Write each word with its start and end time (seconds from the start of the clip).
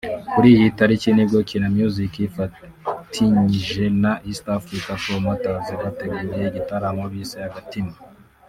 Kuri 0.31 0.47
iyi 0.57 0.67
tariki 0.77 1.09
nibwo 1.15 1.37
Kina 1.49 1.67
Music 1.75 2.13
ifatinyije 2.27 3.83
na 4.03 4.13
East 4.29 4.45
African 4.57 4.97
Promoters 5.05 5.67
bateguye 5.81 6.41
igitaramo 6.49 7.03
bise 7.13 7.37
Agatima 7.49 7.93